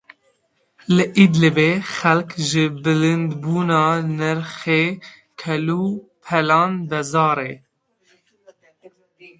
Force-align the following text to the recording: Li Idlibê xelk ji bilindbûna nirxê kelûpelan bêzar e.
Li 0.95 1.05
Idlibê 1.23 1.69
xelk 1.95 2.29
ji 2.47 2.65
bilindbûna 2.83 3.83
nirxê 4.17 4.83
kelûpelan 5.39 6.71
bêzar 6.89 7.37
e. 7.49 7.51